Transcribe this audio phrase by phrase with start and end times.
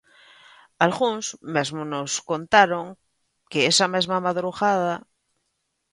[0.85, 1.25] Algúns
[1.55, 2.85] mesmo nos contaron
[3.51, 4.93] que esa mesma madrugada...